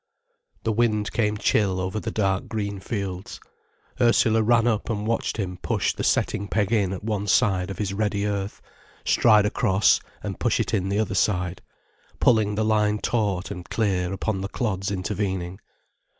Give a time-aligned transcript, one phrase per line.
[0.63, 3.39] The wind came chill over the dark green fields.
[4.01, 7.77] Ursula ran up and watched him push the setting peg in at one side of
[7.77, 8.63] his ready earth,
[9.05, 11.61] stride across, and push it in the other side,
[12.19, 15.59] pulling the line taut and clear upon the clods intervening.